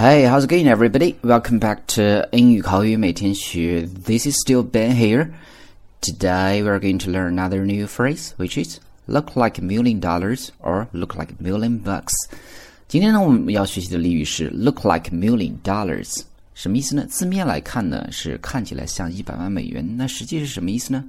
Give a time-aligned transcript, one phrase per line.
[0.00, 1.16] Hey, how's it going, everybody?
[1.22, 3.88] Welcome back to 英语口语每天学.
[4.04, 5.30] This is still Ben here.
[6.00, 10.50] Today we're going to learn another new phrase, which is look like a million dollars
[10.60, 12.12] or look like a million bucks.
[12.88, 16.22] 今天呢，我们要学习的俚语是 look like a million dollars。
[16.54, 17.06] 什么意思呢？
[17.08, 19.86] 字面来看呢，是看起来像一百万美元。
[19.96, 21.04] 那实际是什么意思呢？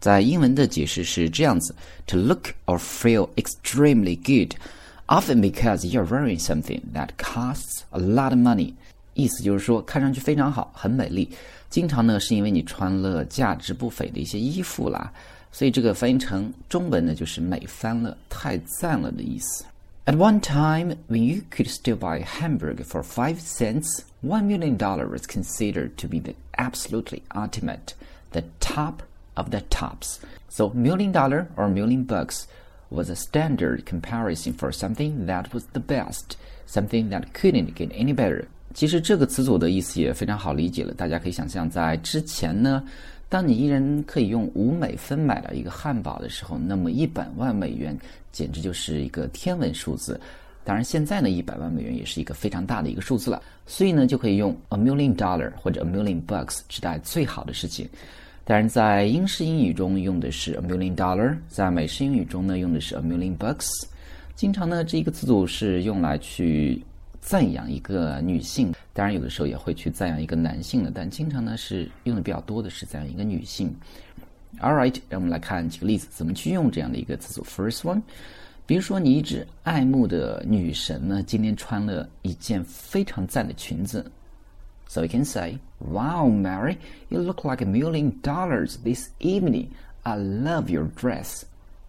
[0.00, 1.74] 在英文的解释是这样子：
[2.06, 4.54] to look or feel extremely good。
[5.08, 8.72] Often because you're wearing something that costs a lot of money，
[9.12, 11.28] 意思就是说看上去非常好，很美丽。
[11.68, 15.12] 经常呢是因为你穿了价值不菲的一些衣服啦，
[15.52, 19.64] 所以这个翻译成中文呢就是美翻了，太赞了的意思。
[20.06, 25.10] At one time, when you could still buy a hamburger for five cents, one million dollars
[25.10, 27.94] was considered to be the absolutely ultimate,
[28.32, 29.02] the top
[29.34, 30.18] of the tops.
[30.48, 32.46] So million dollar or million bucks
[32.89, 36.35] was a standard comparison for something that was the best,
[36.67, 38.45] something that couldn't get any better.
[38.73, 42.83] 其实这个词组的意思也非常好理解了，大家可以想象，在之前呢，
[43.27, 47.97] 当你一人可以用五美分买到一个汉堡的时候，那么一百万美元
[48.31, 50.19] 简直就是一个天文数字。
[50.63, 57.89] 当然，现在呢，一百万美元也是一个非常大的一个数字了，所以呢，就可以用 a million dollar 或者 a million bucks 指代最好的事情。
[58.49, 63.69] 当然，在英式英语中用的是 a million dollar，在美式英语中呢用的是 a million bucks。
[64.33, 66.81] 经常呢，这一个词组是用来去
[67.21, 73.71] 赞扬一个女性，当然有的时候也会去赞扬一个男性的，但经常呢是用的比较多的是赞扬一个女性。
[74.61, 77.43] All right，让我们来看几个例子，怎么去用这样的一个词组。
[77.43, 78.01] First one，
[78.65, 84.03] 比如说你一直爱慕的女神呢，今天穿了一件非常赞的裙子。
[84.88, 86.78] So we can say, Wow, Mary,
[87.10, 89.74] you look like a million dollars this evening.
[90.04, 91.44] I love your dress.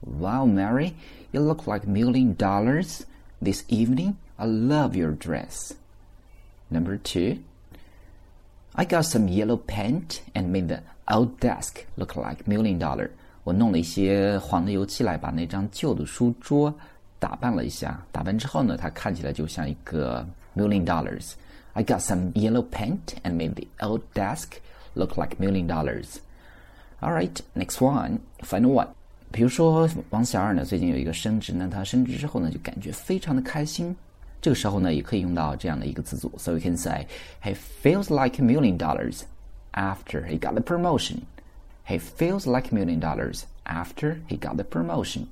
[0.06, 0.96] Wow, Mary,
[1.32, 3.06] you look like a million dollars
[3.42, 4.18] this evening.
[4.38, 5.74] I love your dress.
[6.70, 7.38] Number two,
[8.76, 13.10] I got some yellow paint and made the old desk look like million dollar.
[13.44, 16.74] 我弄了一些黄的油漆来把那张旧的书桌
[17.20, 21.34] 打扮了一下，打扮之后呢，它看起来就像一个 million dollars。
[21.80, 24.62] I got some yellow paint and made the old desk
[24.94, 26.20] look like a million dollars.
[27.02, 28.88] All right, next one, final one.
[29.32, 33.94] 比如说王小二呢，最近有一个升职，那他升职之后呢，就感觉非常的开心。
[34.42, 37.06] 这个时候呢，也可以用到这样的一个词组，so we can say
[37.44, 39.22] he feels like a million dollars
[39.74, 41.22] after he got the promotion.
[41.86, 45.26] He feels like a million dollars after he got the promotion.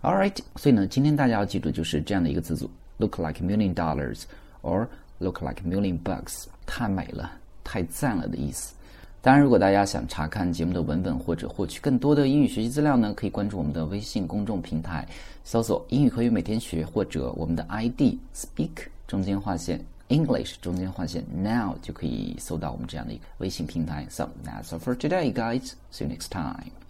[0.00, 4.22] All right，所以呢，今天大家要记住就是这样的一个词组，look like a million dollars
[4.62, 4.86] or
[5.19, 7.31] Look like million bucks，太美了，
[7.63, 8.73] 太赞了的意思。
[9.19, 15.05] 当然，如果大家想查看节目的文本或者获取更多的英语学习资料呢，可以关注我们的微信公众平台，
[15.43, 24.05] 搜索“英语口语每天学”或者我们的 ID Speak 中间划线 English 中间划线 Now 就可以搜到我们这样的一个微信平台。
[24.09, 25.71] So that's all for today, guys.
[25.91, 26.86] See you next time.